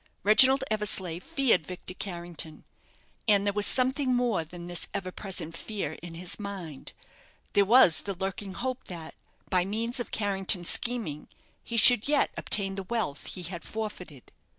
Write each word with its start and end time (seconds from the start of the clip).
Reginald 0.23 0.63
Eversleigh 0.71 1.19
feared 1.19 1.67
Victor 1.67 1.93
Carrington. 1.93 2.63
And 3.27 3.45
there 3.45 3.53
was 3.53 3.67
something 3.67 4.15
more 4.15 4.43
than 4.43 4.65
this 4.65 4.87
ever 4.95 5.11
present 5.11 5.55
fear 5.55 5.93
in 6.01 6.15
his 6.15 6.39
mind; 6.39 6.93
there 7.53 7.65
was 7.65 8.01
the 8.01 8.15
lurking 8.15 8.55
hope 8.55 8.85
that, 8.85 9.13
by 9.51 9.63
means 9.63 9.99
of 9.99 10.09
Carrington's 10.09 10.71
scheming, 10.71 11.27
he 11.63 11.77
should 11.77 12.07
yet 12.07 12.31
obtain 12.35 12.73
the 12.73 12.81
wealth 12.89 13.27
he 13.27 13.43
had 13.43 13.63
forfeited. 13.63 14.31